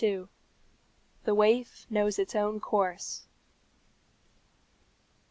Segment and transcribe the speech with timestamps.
[1.25, 3.27] THE WAIF KNOWS ITS OWN COURSE.